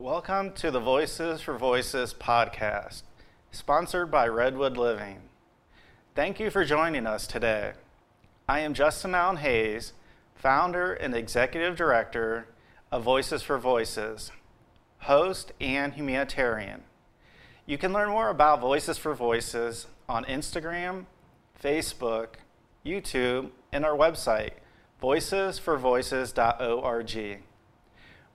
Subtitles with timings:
[0.00, 3.04] Welcome to the Voices for Voices podcast,
[3.52, 5.20] sponsored by Redwood Living.
[6.16, 7.74] Thank you for joining us today.
[8.48, 9.92] I am Justin Alan Hayes,
[10.34, 12.48] founder and executive director
[12.90, 14.32] of Voices for Voices,
[14.98, 16.82] host and humanitarian.
[17.64, 21.06] You can learn more about Voices for Voices on Instagram,
[21.62, 22.30] Facebook,
[22.84, 24.54] YouTube, and our website,
[25.00, 27.42] voicesforvoices.org.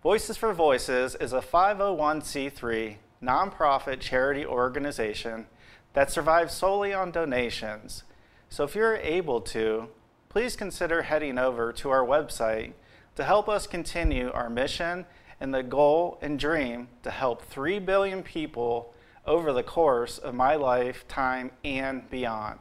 [0.02, 5.46] Voices for Voices is a 501c3 nonprofit charity organization
[5.92, 8.06] that survives solely on donations.
[8.48, 9.90] So if you're able to,
[10.30, 12.72] please consider heading over to our website
[13.18, 15.06] to help us continue our mission
[15.42, 18.94] and the goal and dream to help 3 billion people
[19.26, 22.60] over the course of my lifetime and beyond.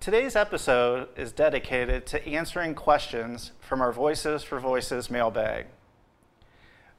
[0.00, 5.66] Today's episode is dedicated to answering questions from our Voices for Voices mailbag.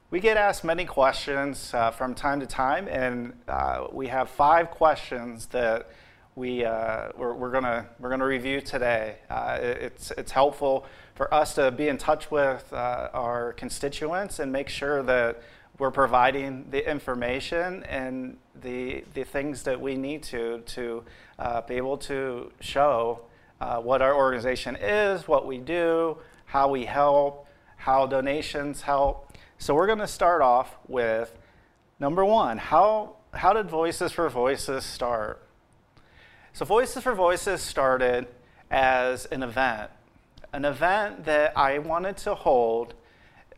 [0.08, 4.70] We get asked many questions uh, from time to time, and uh, we have five
[4.70, 5.90] questions that
[6.36, 9.16] we, uh, we're, we're going we're gonna review today.
[9.28, 14.52] Uh, it's, it's helpful for us to be in touch with uh, our constituents and
[14.52, 15.42] make sure that
[15.76, 21.02] we're providing the information and the, the things that we need to to
[21.40, 23.22] uh, be able to show
[23.58, 29.25] what our organization is, what we do, how we help, how donations help.
[29.58, 31.34] So we're going to start off with
[31.98, 35.42] number one how, how did Voices for Voices start?
[36.52, 38.26] So, Voices for Voices started
[38.70, 39.90] as an event,
[40.52, 42.94] an event that I wanted to hold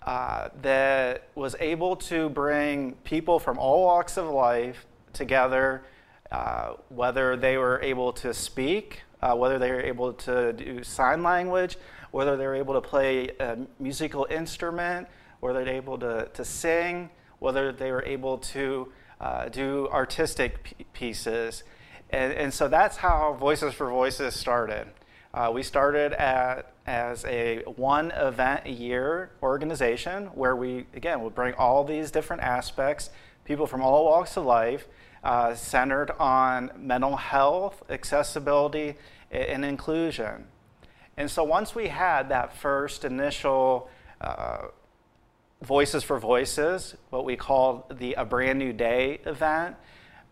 [0.03, 5.83] uh, that was able to bring people from all walks of life together,
[6.31, 11.25] uh, whether they were able to speak, uh, whether they were able to do sign
[11.25, 11.77] language,
[12.13, 15.09] whether they were able to play a musical instrument,
[15.41, 21.63] whether they're able to, to sing, whether they were able to uh, do artistic pieces.
[22.11, 24.89] And, and so that's how Voices for Voices started.
[25.35, 31.35] Uh, we started at, as a one event a year organization where we, again, would
[31.35, 33.11] bring all these different aspects,
[33.45, 34.89] people from all walks of life,
[35.23, 38.95] uh, centered on mental health, accessibility,
[39.31, 40.47] and inclusion.
[41.17, 43.91] And so once we had that first initial
[44.21, 44.69] uh,
[45.63, 49.77] Voices for Voices, what we call the A Brand New Day event.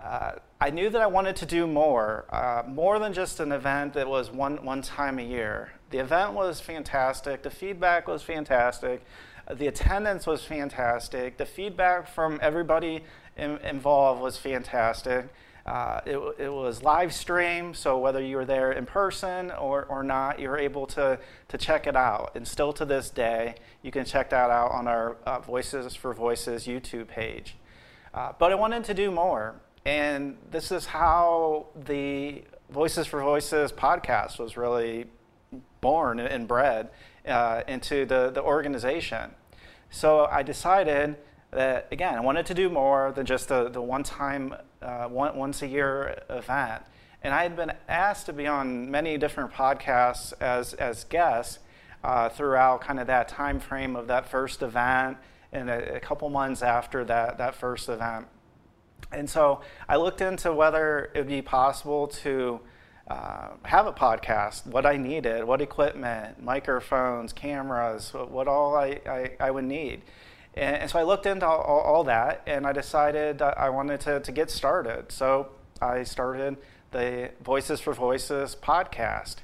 [0.00, 3.94] Uh, I knew that I wanted to do more, uh, more than just an event
[3.94, 5.72] that was one, one time a year.
[5.90, 9.04] The event was fantastic, the feedback was fantastic,
[9.52, 13.02] the attendance was fantastic, the feedback from everybody
[13.36, 15.28] in, involved was fantastic.
[15.66, 20.04] Uh, it, it, was live stream, so whether you were there in person or, or
[20.04, 21.18] not, you were able to,
[21.48, 22.30] to check it out.
[22.36, 26.14] And still to this day, you can check that out on our uh, Voices for
[26.14, 27.56] Voices YouTube page.
[28.14, 33.72] Uh, but I wanted to do more, and this is how the Voices for Voices
[33.72, 35.06] podcast was really
[35.80, 36.90] born and bred
[37.26, 39.32] uh, into the, the organization.
[39.90, 41.16] So I decided
[41.50, 44.54] that, again, I wanted to do more than just the, the one time
[44.86, 46.82] uh, one, once a year event.
[47.22, 51.58] And I had been asked to be on many different podcasts as, as guests
[52.04, 55.16] uh, throughout kind of that time frame of that first event
[55.52, 58.26] and a, a, couple months after that, that first event.
[59.10, 62.60] And so I looked into whether it would be possible to
[63.08, 69.30] uh, have a podcast, what I needed, what equipment, microphones, cameras, what, all I, I,
[69.40, 70.02] I would need.
[70.56, 74.20] And, and so I looked into all, all, that and I decided I wanted to,
[74.20, 75.12] to get started.
[75.12, 75.48] So
[75.80, 76.56] I started
[76.90, 79.36] the Voices for Voices podcast.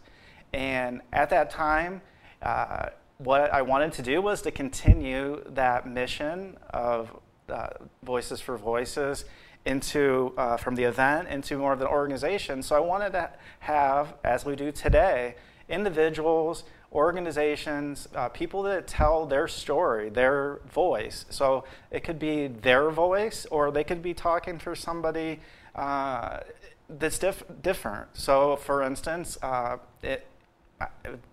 [0.52, 2.02] And at that time,
[2.40, 2.86] uh,
[3.18, 7.16] what I wanted to do was to continue that mission of
[7.48, 7.68] uh,
[8.02, 9.24] Voices for Voices
[9.64, 12.62] into uh, from the event into more of an organization.
[12.62, 13.30] So I wanted to
[13.60, 15.36] have, as we do today,
[15.68, 21.24] individuals organizations, uh, people that tell their story, their voice.
[21.30, 25.40] So it could be their voice, or they could be talking for somebody
[25.74, 26.40] uh,
[26.88, 28.08] that's diff- different.
[28.12, 30.26] So, for instance, uh, it,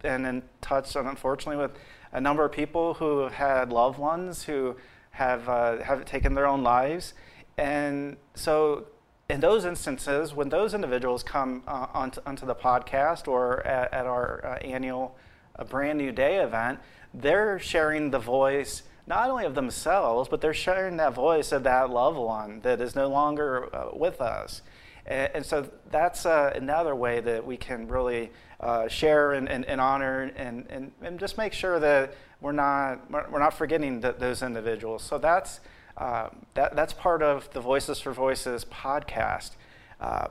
[0.04, 1.72] and in touch, unfortunately, with
[2.12, 4.76] a number of people who have had loved ones who
[5.12, 7.14] have uh, have taken their own lives,
[7.58, 8.86] and so
[9.30, 14.06] in those instances, when those individuals come uh, onto, onto, the podcast or at, at
[14.08, 15.16] our uh, annual
[15.60, 16.80] a brand new day event,
[17.14, 21.90] they're sharing the voice not only of themselves, but they're sharing that voice of that
[21.90, 24.62] loved one that is no longer uh, with us.
[25.06, 29.66] And, and, so that's uh, another way that we can really uh, share and, and,
[29.66, 35.04] and honor and, just make sure that we're not, we're not forgetting those individuals.
[35.04, 35.60] So that's
[36.00, 39.52] um, that, that's part of the Voices for Voices podcast.
[40.00, 40.30] Uh,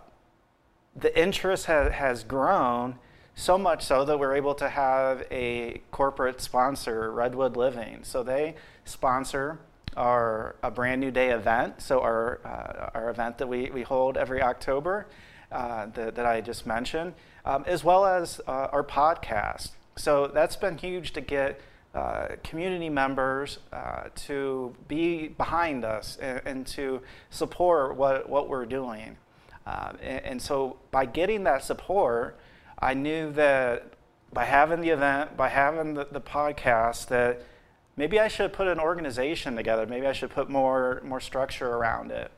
[0.96, 2.98] the interest ha- has grown
[3.38, 8.00] so much so that we're able to have a corporate sponsor, Redwood Living.
[8.02, 9.60] So they sponsor
[9.96, 11.80] our a brand new day event.
[11.80, 15.06] So our uh, our event that we, we hold every October
[15.52, 17.14] uh, that, that I just mentioned,
[17.44, 19.70] um, as well as uh, our podcast.
[19.94, 21.60] So that's been huge to get
[21.94, 27.00] uh, community members uh, to be behind us and, and, to
[27.30, 29.16] support what, what we're doing.
[29.66, 32.38] Uh, and, and, so by getting that support,
[32.80, 33.92] I knew that
[34.32, 37.42] by having the event, by having the, the podcast, that
[37.96, 39.86] maybe I should put an organization together.
[39.86, 42.30] Maybe I should put more, more structure around it.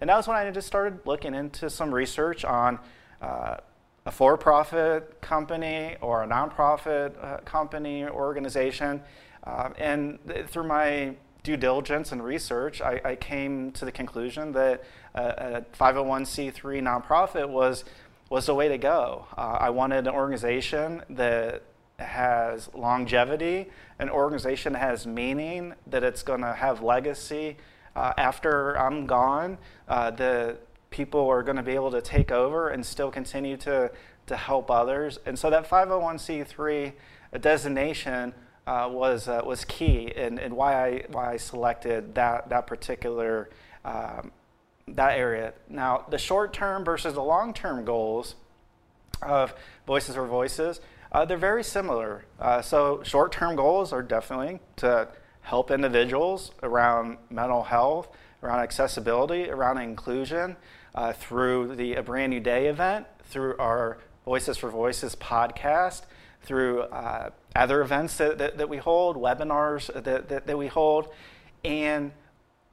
[0.00, 2.78] And that was when I just started looking into some research on
[3.22, 3.56] uh,
[4.06, 9.02] a for profit company or a nonprofit uh, company or organization.
[9.44, 14.52] Uh, and th- through my due diligence and research, I, I came to the conclusion
[14.52, 14.82] that
[15.14, 17.84] a, a 501c3 nonprofit was,
[18.34, 19.26] was the way to go.
[19.38, 21.62] Uh, I wanted an organization that
[22.00, 23.70] has longevity,
[24.00, 27.56] an organization that has meaning, that it's going to have legacy
[27.94, 29.56] uh, after I'm gone.
[29.86, 30.56] Uh, the
[30.90, 33.92] people are going to be able to take over and still continue to,
[34.26, 35.20] to help others.
[35.26, 36.92] And so that 501c3
[37.40, 38.34] designation
[38.66, 43.50] uh, was, uh, was key and, and why, I, why I selected that, that particular
[43.84, 44.32] um,
[44.88, 45.54] that area.
[45.68, 48.34] Now, the short term versus the long term goals
[49.22, 49.54] of
[49.86, 50.80] Voices for Voices,
[51.12, 52.24] uh, they're very similar.
[52.38, 55.08] Uh, so, short term goals are definitely to
[55.42, 58.08] help individuals around mental health,
[58.42, 60.56] around accessibility, around inclusion,
[60.94, 66.02] uh, through the A Brand New Day event, through our Voices for Voices podcast,
[66.42, 71.08] through uh, other events that, that, that, we hold, webinars that, that, that, we hold,
[71.64, 72.12] and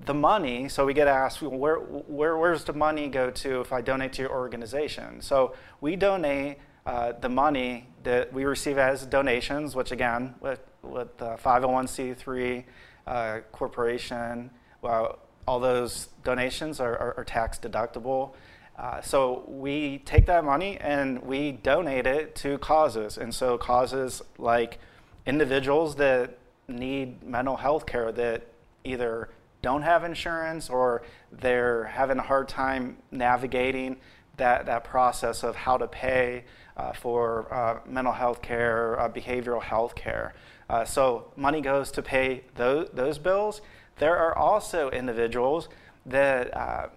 [0.06, 0.70] the money.
[0.70, 4.24] So we get asked, where, where, where's the money go to if I donate to
[4.24, 5.22] your organization?
[5.22, 11.18] So we donate uh, the money that we receive as donations, which again, with, with
[11.18, 12.64] the 501c3
[13.06, 14.50] uh, corporation,
[14.82, 18.34] well, all those donations are, are, are tax deductible.
[18.78, 23.18] Uh, so we take that money and we donate it to causes.
[23.18, 24.80] And so causes like
[25.26, 26.38] individuals that
[26.68, 28.48] need mental health care that
[28.84, 29.30] either
[29.62, 33.98] don't have insurance or they're having a hard time navigating
[34.38, 36.44] that, that process of how to pay
[36.78, 40.34] uh, for uh, mental health care, uh, behavioral health care.
[40.70, 43.62] Uh, so money goes to pay those, those bills.
[43.98, 45.70] There are also individuals
[46.06, 46.88] that, uh,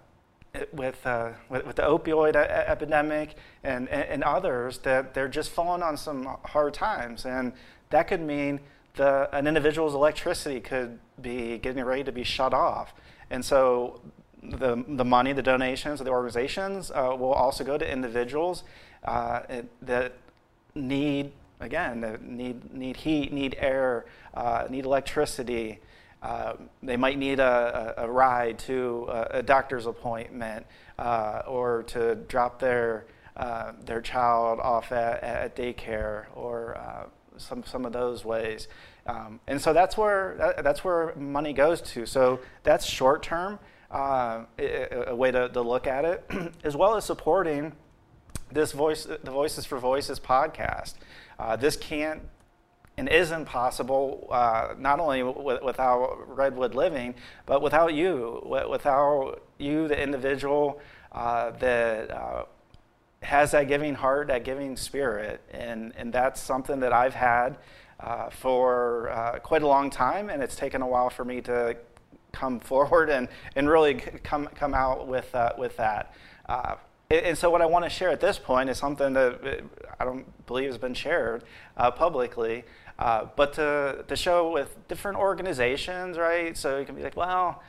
[0.71, 5.51] with, uh, with, with, the opioid a- epidemic and, and, and, others, that they're just
[5.51, 7.25] falling on some hard times.
[7.25, 7.53] And
[7.89, 8.61] that could mean
[8.95, 12.93] the, an individual's electricity could be getting ready to be shut off.
[13.29, 14.01] And so
[14.43, 18.63] the, the money, the donations of the organizations uh, will also go to individuals
[19.03, 19.41] uh,
[19.81, 20.13] that
[20.73, 25.79] need, again, that need, need heat, need air, uh, need electricity.
[26.21, 30.65] Uh, they might need a, a, ride to a, a doctor's appointment
[30.97, 33.05] uh, or to drop their,
[33.37, 38.67] uh, their child off at, at daycare or some, some of those ways.
[39.05, 42.05] Um, and so that's where, that, that's where money goes to.
[42.05, 43.59] So that's short term,
[43.91, 46.25] uh, a, a, way to, to look at it,
[46.63, 47.73] as well as supporting
[48.51, 50.95] this voice, the Voices for Voices podcast.
[51.37, 52.21] Uh, this can't
[52.97, 57.13] and isn't possible uh, not only w- without Redwood Living,
[57.45, 60.79] but without you, without you, the individual
[61.11, 62.45] uh, that uh,
[63.21, 65.41] has that giving heart, that giving spirit.
[65.51, 67.57] And, and that's something that I've had
[67.99, 71.77] uh, for uh, quite a long time, and it's taken a while for me to
[72.31, 76.13] come forward and, and really come, come out with, uh, with that.
[76.47, 76.75] Uh,
[77.09, 79.61] and so, what I want to share at this point is something that uh,
[79.99, 81.43] I don't believe has been shared
[81.77, 82.63] uh, publicly,
[82.97, 86.57] but to, to show with different organizations, right?
[86.57, 87.61] So you can be like, well,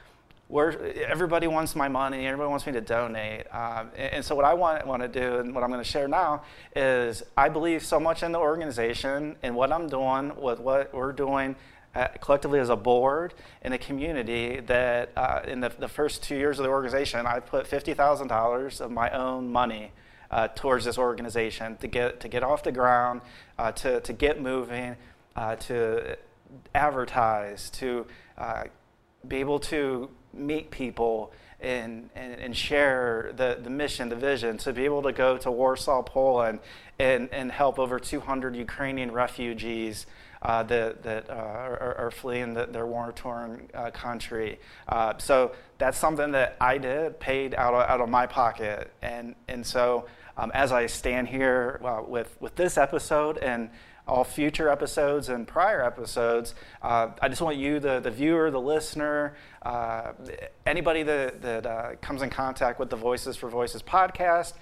[0.49, 3.53] where everybody wants my money, everybody wants me to donate.
[3.53, 5.89] Um, and, and, so, what I want, want to do and what I'm going to
[5.89, 6.43] share now
[6.75, 11.13] is I believe so much in the organization and what I'm doing with what we're
[11.13, 11.57] doing
[11.97, 16.37] uh, collectively as a board and a community that uh, in the, the, first two
[16.37, 19.93] years of the organization, I put $50,000 of my own money.
[20.29, 23.21] Uh, towards this organization to get to get off the ground,
[23.61, 24.97] uh, to to get moving,
[25.37, 26.17] uh, to
[26.75, 28.05] advertise, to
[29.29, 34.73] be able to meet people and, and, and, share the, the mission, the vision, to
[34.73, 36.59] be able to go to Warsaw, Poland,
[36.99, 40.07] and, and help over 200 Ukrainian refugees
[40.43, 44.59] uh, that, that uh, are, are, fleeing the, their war torn uh, country.
[44.87, 48.93] Uh, so that's something that I did, paid out of, out of my pocket.
[49.01, 53.71] And, and so um, as I stand here with, with this episode and
[54.07, 56.55] all future episodes and prior episodes.
[56.81, 60.13] Uh, I just want you, the, the viewer, the listener, uh,
[60.65, 64.55] anybody that, that uh, comes in contact with the Voices for Voices podcast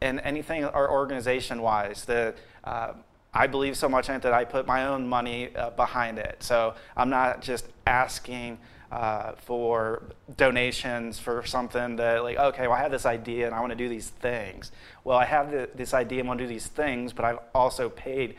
[0.00, 2.92] and anything our organization wise, that uh,
[3.32, 6.42] I believe so much in it that I put my own money uh, behind it.
[6.42, 8.58] So I'm not just asking.
[8.90, 10.02] Uh, for
[10.36, 13.74] donations for something that like okay well i have this idea and i want to
[13.74, 14.70] do these things
[15.02, 17.88] well i have the, this idea and want to do these things but i've also
[17.88, 18.36] paid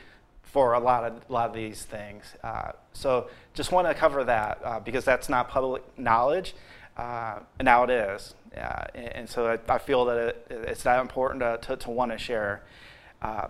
[0.54, 2.36] for a lot of, lot of these things.
[2.44, 6.54] Uh, so just want to cover that uh, because that's not public knowledge.
[6.96, 8.36] Uh, and now it is.
[8.56, 12.12] Uh, and, and, so I, I, feel that it, it's that important to, to, want
[12.12, 12.62] to share.
[13.20, 13.48] Uh,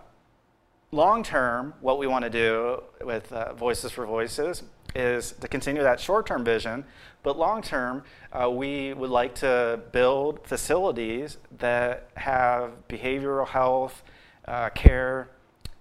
[0.91, 4.63] long term, what we want to do with uh, Voices for Voices
[4.95, 6.85] is to continue that short term vision,
[7.21, 8.03] but long term,
[8.51, 14.03] we would like to build facilities that have behavioral health
[14.73, 15.29] care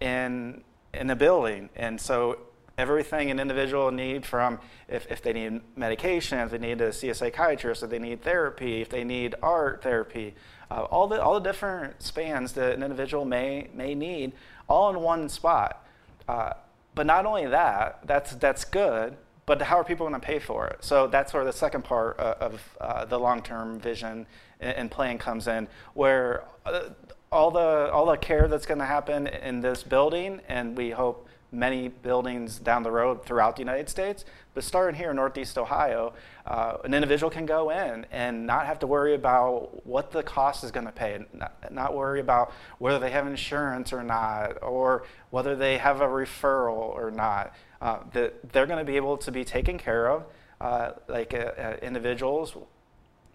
[0.01, 0.63] in
[0.95, 1.69] in the building.
[1.77, 2.39] And so
[2.79, 4.59] everything an individual need from
[4.89, 8.23] if, if they need medication, if they need to see a psychiatrist, if they need
[8.23, 10.35] therapy, if they need art therapy,
[10.71, 14.33] uh, all the all the different spans that an individual may may need,
[14.69, 15.87] all in one spot.
[16.29, 16.53] Uh,
[16.95, 19.17] but not only that, that's that's good.
[19.45, 20.85] But how are people going to pay for it?
[20.85, 24.25] So that's where the second part of, of uh, the long-term vision
[24.61, 26.91] and, and plan comes in, where uh,
[27.33, 31.27] all the all the care that's going to happen in this building, and we hope
[31.51, 34.25] many buildings down the road throughout the United States.
[34.55, 36.15] But starting here in Northeast Ohio,
[36.47, 40.65] uh, an individual can go in and not have to worry about what the cost
[40.65, 45.05] is going to pay, not, not worry about whether they have insurance or not, or
[45.31, 47.55] whether they have a referral or not.
[47.81, 50.25] Uh, that they're going to be able to be taken care of,
[50.61, 52.57] uh, like uh, uh, individuals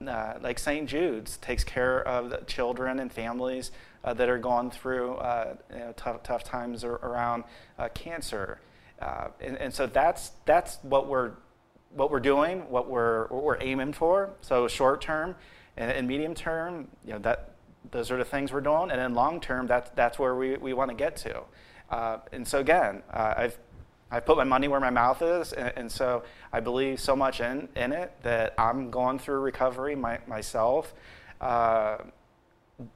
[0.06, 0.88] uh, like St.
[0.88, 3.72] Jude's takes care of children and families
[4.04, 7.44] uh, that are going through uh, you know, tough, tough times around
[7.78, 8.60] uh, cancer.
[9.02, 11.34] Uh, and, and, so that's, that's what, we're,
[11.94, 14.32] what we're doing, what we're, what we're aiming for.
[14.42, 15.36] So short term
[15.76, 17.52] and, and medium term, you know, that,
[17.92, 18.90] those are the things we're doing.
[18.92, 21.42] And then long term, that's, that's where we, we want to get to.
[21.90, 23.58] Uh, and so again, I've
[24.10, 26.24] I put my money where my mouth is, and, and, so
[26.54, 30.94] I believe so much in, in it that I'm going through recovery my, myself,
[31.42, 31.98] uh,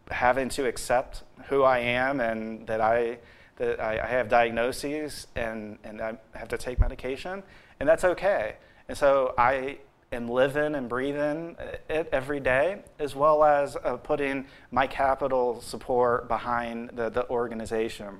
[0.10, 3.20] having to accept who I am and that I
[3.58, 7.44] that I, I, have diagnoses and, and I have to take medication,
[7.80, 8.56] and that's okay.
[8.88, 9.78] And so I
[10.12, 11.56] am living and breathing
[11.88, 18.20] it every day, as well as uh, putting my capital support behind the, the organization.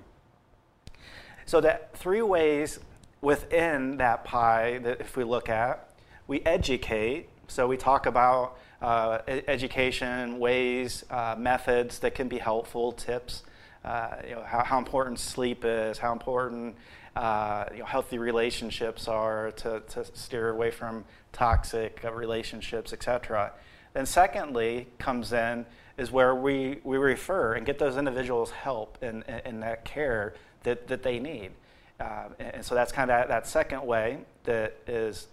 [1.46, 2.80] So that three ways
[3.22, 5.90] within that pie that if we look at,
[6.28, 7.30] we educate.
[7.48, 13.44] So we talk about uh, education, ways, uh, methods that can be helpful, tips.
[13.84, 16.76] Uh, you know, how, how, important sleep is, how important
[17.16, 23.52] uh, you know, healthy relationships are to, to steer away from toxic uh, relationships, etc.
[23.94, 25.66] Then secondly comes in
[25.98, 30.36] is where we, we refer and get those individuals help in, in, in that care
[30.64, 31.52] that, that they need.
[32.00, 35.28] Uh, and so that's kind of that, that, second way that is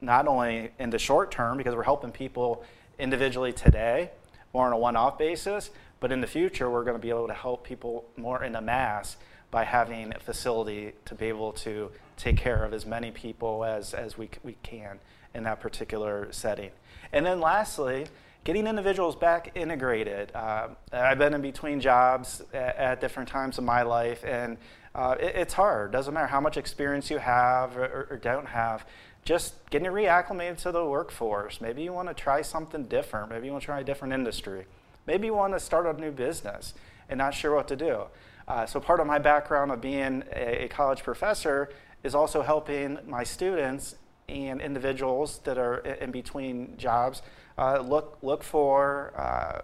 [0.00, 2.62] not only in the short term, because we're helping people
[2.98, 4.10] individually today,
[4.52, 7.26] more on a one off basis, but in the future, we're going to be able
[7.26, 9.16] to help people more in a mass
[9.50, 13.94] by having a facility to be able to take care of as many people as,
[13.94, 14.98] as we, we can
[15.34, 16.70] in that particular setting.
[17.12, 18.06] And then lastly,
[18.44, 20.30] getting individuals back integrated.
[20.34, 24.56] Uh, I've been in between jobs at, at, different times of my life, and
[24.96, 25.92] uh, it, it's hard.
[25.92, 28.86] Doesn't matter how much experience you have or, or, don't have.
[29.26, 31.60] Just getting reacclimated to the workforce.
[31.60, 33.28] Maybe you want to try something different.
[33.28, 34.64] Maybe you want to try a different industry.
[35.06, 36.72] Maybe you want to start a new business
[37.10, 38.04] and not sure what to do.
[38.48, 41.68] Uh, so part of my background of being a, a college professor
[42.02, 43.96] is also helping my students
[44.30, 47.22] and individuals that are in between jobs
[47.58, 49.62] uh, look look for uh,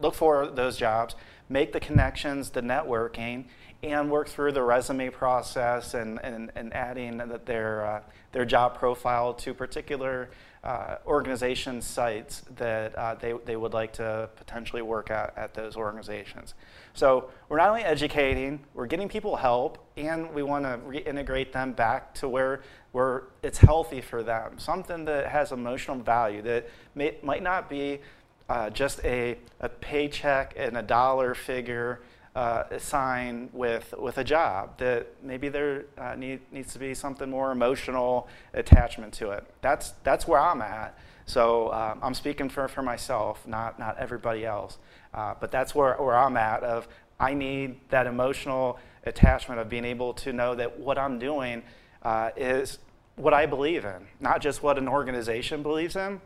[0.00, 1.14] look for those jobs,
[1.48, 3.44] make the connections, the networking,
[3.82, 8.00] and work through the resume process and, and, and adding their uh,
[8.32, 10.28] their job profile to particular
[10.62, 15.76] uh, organization sites that uh, they, they would like to potentially work at at those
[15.76, 16.54] organizations.
[16.92, 21.72] So we're not only educating, we're getting people help, and we want to reintegrate them
[21.72, 22.62] back to where,
[22.92, 28.00] where it's healthy for them, something that has emotional value that may, might not be
[28.48, 32.00] uh, just a, a paycheck and a dollar figure
[32.34, 37.30] uh, sign with, with a job, that maybe there uh, need, needs to be something
[37.30, 39.44] more emotional attachment to it.
[39.62, 40.98] That's, that's where I'm at.
[41.24, 44.76] So um, I'm speaking for, for myself, not, not everybody else.
[45.14, 46.86] Uh, but that's where, where I'm at of
[47.18, 51.62] I need that emotional attachment of being able to know that what I'm doing
[52.02, 52.78] uh, is
[53.16, 56.20] what I believe in, not just what an organization believes in,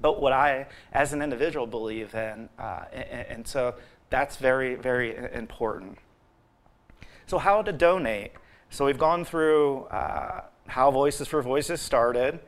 [0.00, 2.48] but what I, as an individual, believe in.
[2.58, 3.74] Uh, and, and, so
[4.08, 5.98] that's very, very important.
[7.26, 8.32] So, how to donate?
[8.70, 12.40] So, we've gone through uh, how Voices for Voices started.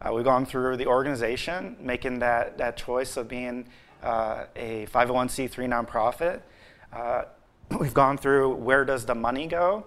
[0.00, 3.66] Uh, we've gone through the organization, making that, that choice of being
[4.02, 6.40] uh, a 501c3 nonprofit.
[6.92, 7.24] Uh,
[7.80, 9.86] we've gone through where does the money go?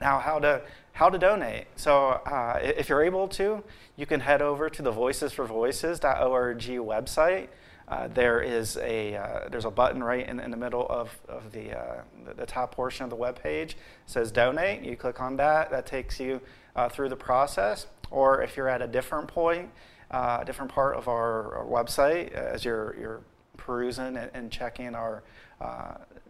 [0.00, 0.62] Now, how to
[0.94, 1.66] how to donate.
[1.74, 3.64] So, uh, if you're able to,
[3.96, 7.48] you can head over to the voicesforvoices.org website.
[7.88, 11.52] Uh, there is a uh, there's a button right in, in the middle of, of
[11.52, 12.02] the, uh,
[12.36, 13.72] the, top portion of the web page.
[13.72, 14.82] It says donate.
[14.82, 15.70] You click on that.
[15.70, 16.40] That takes you
[16.76, 17.86] uh, through the process.
[18.10, 19.70] Or if you're at a different point,
[20.12, 23.20] uh, a different part of our, our, website, as you're you're
[23.56, 25.24] perusing and, and checking our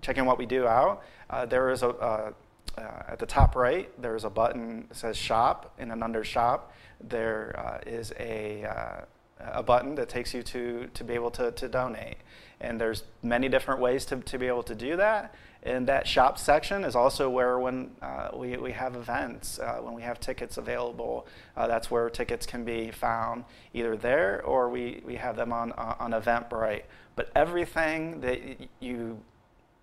[0.00, 1.04] checking what we do out,
[1.48, 2.32] there is a
[2.78, 6.72] uh, at the top right, there's a button that says Shop, and then under Shop,
[7.00, 9.04] there uh, is a, uh,
[9.40, 12.16] a button that takes you to, to be able to, to donate.
[12.60, 15.34] And there's many different ways to, to be able to do that.
[15.64, 19.94] And that shop section is also where when uh, we, we have events, uh, when
[19.94, 21.26] we have tickets available,
[21.56, 25.72] uh, that's where tickets can be found either there or we, we have them on,
[25.72, 26.82] on Eventbrite.
[27.16, 28.40] But everything that
[28.80, 29.20] you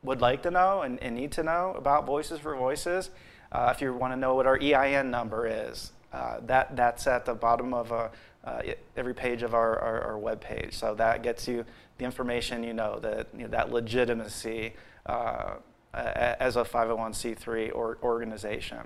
[0.03, 3.11] would like to know and, and need to know about Voices for Voices,
[3.51, 7.25] uh, if you want to know what our EIN number is, uh, that, that's at
[7.25, 8.09] the bottom of a,
[8.43, 8.61] uh,
[8.97, 10.73] every page of our, our, our, web page.
[10.73, 11.63] So that gets you
[11.99, 14.73] the information you know, that, you know, that legitimacy
[15.05, 15.55] uh,
[15.93, 18.79] as a 501c3 or organization.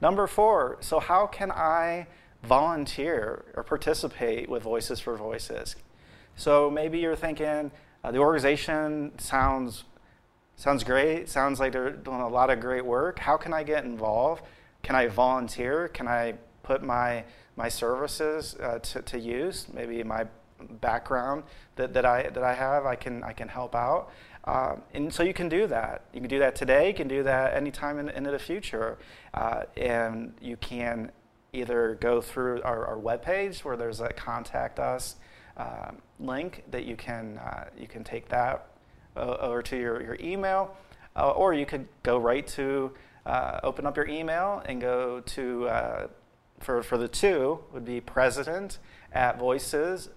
[0.00, 2.06] Number four, so how can I
[2.44, 5.74] volunteer or participate with Voices for Voices?
[6.36, 7.72] So maybe you're thinking,
[8.04, 9.84] uh, the organization sounds
[10.56, 11.28] Sounds great.
[11.28, 13.18] Sounds like they're doing a lot of great work.
[13.18, 14.42] How can I get involved?
[14.82, 15.88] Can I volunteer?
[15.88, 17.24] Can I put my
[17.56, 19.66] my services uh, to, to use?
[19.72, 20.26] Maybe my
[20.80, 21.44] background
[21.76, 24.10] that, that I that I have, I can I can help out.
[24.44, 26.04] Um, and so you can do that.
[26.12, 26.88] You can do that today.
[26.88, 28.98] You can do that anytime in, into the future.
[29.32, 31.10] Uh, and you can
[31.54, 35.16] either go through our, our webpage where there's a contact us
[35.56, 38.66] uh, link that you can uh, you can take that
[39.16, 40.76] uh, over to your, your email,
[41.16, 42.92] uh, or you could go right to
[43.26, 45.68] uh, open up your email and go to,
[46.60, 48.78] for, for the two, would be president
[49.12, 50.08] at voices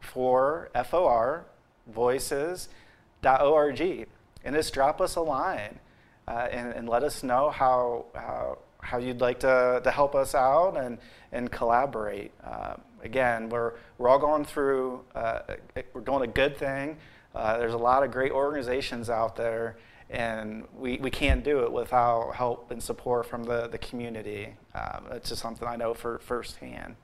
[0.00, 1.46] for FOR,
[1.86, 3.80] voices.org.
[4.44, 5.80] And just drop us a line
[6.28, 10.34] uh, and, and, let us know how, how, how, you'd like to, to help us
[10.34, 10.98] out and,
[11.32, 12.30] and collaborate.
[12.44, 15.40] Uh, again, we're, we're all going through, uh,
[15.92, 16.96] we're doing a good thing.
[17.38, 19.76] Uh, there's a lot of great organizations out there,
[20.10, 24.54] and we, we can't do it without help and support from the, the community.
[24.74, 26.96] Um, it's just something I know for firsthand.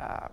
[0.00, 0.26] Uh,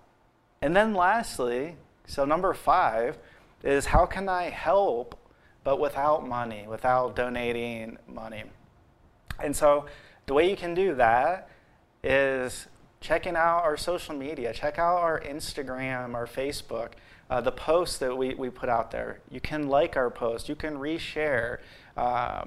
[0.64, 1.76] and then lastly,
[2.08, 3.20] so number five
[3.64, 5.16] is how can I help
[5.64, 8.46] but without money, without donating money?
[9.40, 9.86] And so
[10.26, 11.52] the way you can do that
[12.04, 12.66] is
[13.00, 16.94] checking out our social media, check out our Instagram, our Facebook
[17.30, 19.20] uh, the posts that we, we put out there.
[19.30, 21.60] You can like our posts, you can reshare,
[21.96, 22.46] uh,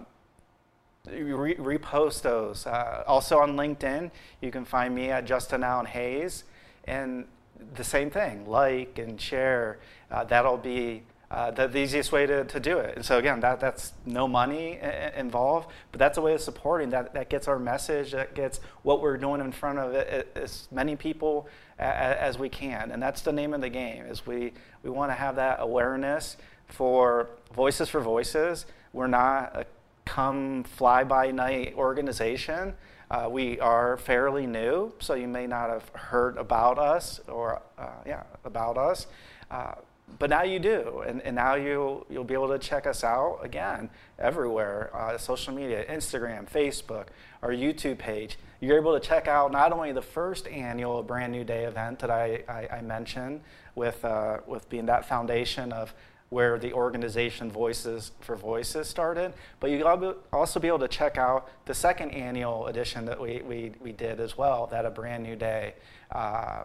[1.06, 2.66] re- repost those.
[2.66, 6.44] Uh, also on LinkedIn, you can find me at Justin Alan Hayes.
[6.84, 7.26] And
[7.74, 9.78] the same thing, like and share.
[10.10, 12.94] Uh, that'll be uh, the, the, easiest way to, to do it.
[12.96, 16.90] And so again, that, that's no money I- involved, but that's a way of supporting
[16.90, 17.14] that.
[17.14, 20.94] That gets our message, that gets what we're doing in front of it, as many
[20.94, 21.48] people
[21.82, 22.90] as we can.
[22.90, 24.04] And that's the name of the game.
[24.06, 28.66] Is we we want to have that awareness for Voices for Voices.
[28.92, 29.66] We're not a
[30.04, 32.74] come fly by night organization.
[33.10, 37.88] Uh, we are fairly new, so you may not have heard about us or uh,
[38.06, 39.06] yeah about us.
[39.50, 39.74] Uh,
[40.18, 43.40] but now you do, and, and now you, you'll be able to check us out
[43.42, 47.06] again everywhere uh, social media, Instagram, Facebook,
[47.42, 48.38] our YouTube page.
[48.60, 52.10] You're able to check out not only the first annual Brand New Day event that
[52.10, 53.40] I, I, I mentioned,
[53.74, 55.94] with, uh, with being that foundation of
[56.28, 61.50] where the organization Voices for Voices started, but you'll also be able to check out
[61.66, 65.36] the second annual edition that we, we, we did as well, that A Brand New
[65.36, 65.74] Day.
[66.10, 66.64] Uh,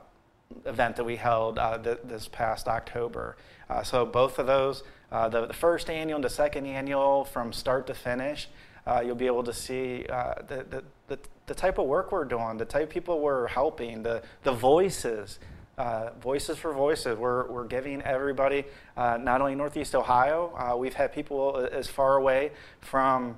[0.65, 3.38] event that we held uh, th- this past October.
[3.69, 7.51] Uh, so both of those, uh, the, the, first annual and the second annual, from
[7.51, 8.47] start to finish,
[8.86, 12.25] uh, you'll be able to see uh, the, the, the, the, type of work we're
[12.25, 15.39] doing, the type of people we're helping, the, the voices.
[15.77, 17.19] Uh, voices for Voices.
[17.19, 22.49] We're, we're giving everybody, not only Northeast Ohio, we've had people as far away
[22.81, 23.38] from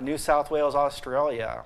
[0.00, 1.64] New South Wales, Australia,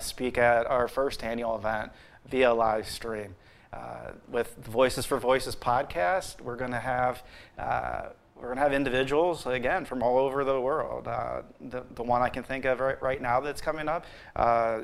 [0.00, 1.90] speak at our first annual event
[2.28, 3.34] via live stream.
[3.72, 7.22] Uh, with Voices for Voices podcast, we're going to have
[7.58, 8.02] uh,
[8.36, 11.08] we're going to have individuals again from all over the world.
[11.08, 14.04] Uh, the, the one I can think of right, right now that's coming up
[14.36, 14.80] uh,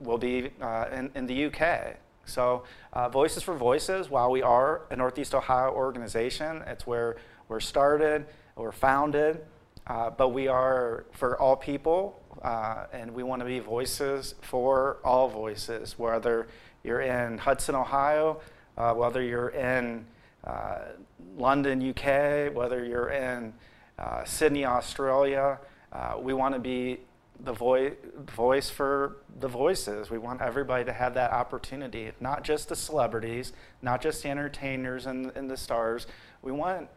[0.00, 1.96] will be uh, in, in, the UK.
[2.24, 7.16] So, uh, Voices for Voices, while we are a Northeast Ohio organization, it's where
[7.48, 8.24] we're started,
[8.56, 9.44] we're founded,
[9.86, 12.22] but we are for all people,
[12.90, 16.48] and we want to be voices for all voices, whether
[16.84, 18.40] you're in Hudson, Ohio,
[18.76, 20.04] uh, whether you're in
[20.44, 20.78] uh,
[21.36, 23.54] London, UK, whether you're in
[23.98, 25.58] uh, Sydney, Australia,
[25.92, 27.00] uh, we want to be
[27.40, 27.92] the vo-
[28.26, 30.10] voice for the voices.
[30.10, 35.06] We want everybody to have that opportunity, not just the celebrities, not just the entertainers
[35.06, 36.06] and, and the stars.
[36.42, 36.88] We want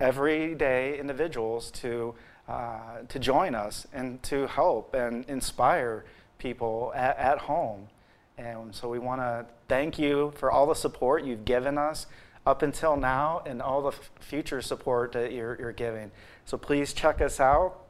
[0.00, 2.14] everyday individuals to,
[2.48, 6.04] uh, to join us and to help and inspire
[6.38, 7.88] people at, at home.
[8.38, 12.06] And so we want to thank you for all the support you've given us
[12.46, 16.10] up until now and all the f- future support that you're, you're giving.
[16.44, 17.80] So please check us out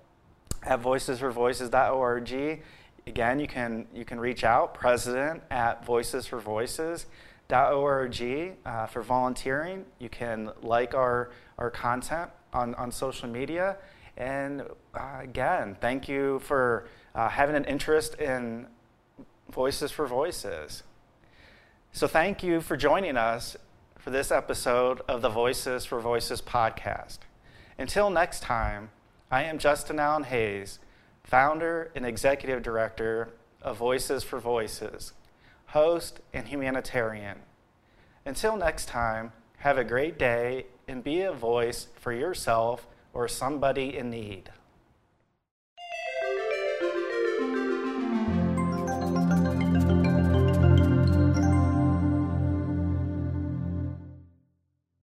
[0.63, 2.63] at voicesforvoices.org.
[3.07, 9.85] Again, you can, you can reach out, president at voicesforvoices.org uh, for volunteering.
[9.99, 13.77] You can like our, our content on, on social media.
[14.17, 14.63] And
[14.95, 18.67] uh, again, thank you for uh, having an interest in
[19.51, 20.83] Voices for Voices.
[21.93, 23.57] So, thank you for joining us
[23.99, 27.19] for this episode of the Voices for Voices podcast.
[27.79, 28.91] Until next time,
[29.31, 30.79] I am Justin Alan Hayes,
[31.25, 33.31] founder and executive director
[33.63, 35.13] of Voices for Voices,
[35.67, 37.39] host and humanitarian.
[38.25, 43.97] Until next time, have a great day and be a voice for yourself or somebody
[43.97, 44.51] in need.